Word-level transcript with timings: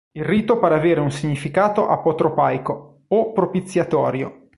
Il 0.13 0.25
rito 0.25 0.57
pare 0.57 0.73
avere 0.73 0.99
un 0.99 1.11
significato 1.11 1.87
apotropaico 1.87 3.01
o 3.07 3.31
propiziatorio. 3.33 4.47